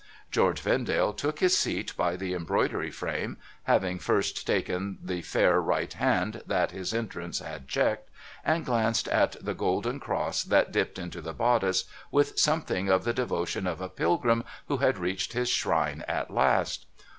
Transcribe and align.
George 0.31 0.59
Vendale 0.61 1.13
took 1.13 1.41
his 1.41 1.55
seat 1.55 1.95
by 1.95 2.15
the 2.15 2.33
embroidery 2.33 2.89
frame 2.89 3.37
(having 3.65 3.99
first 3.99 4.47
taken 4.47 4.97
the 4.99 5.21
fair 5.21 5.61
right 5.61 5.93
hand 5.93 6.41
that 6.47 6.71
his 6.71 6.91
entrance 6.91 7.37
had 7.37 7.67
checked), 7.67 8.09
and 8.43 8.65
glanced 8.65 9.07
at 9.09 9.33
the 9.39 9.53
gold 9.53 9.85
cross 10.01 10.43
that 10.43 10.71
dipped 10.71 10.97
into 10.97 11.21
the 11.21 11.33
bodice, 11.33 11.83
with 12.09 12.39
something 12.39 12.89
of 12.89 13.03
the 13.03 13.13
devotion 13.13 13.67
of 13.67 13.79
a 13.79 13.89
pilgrim 13.89 14.43
who 14.69 14.77
had 14.77 14.97
reached 14.97 15.33
his 15.33 15.49
shrine 15.49 16.03
at 16.07 16.31
last. 16.31 16.87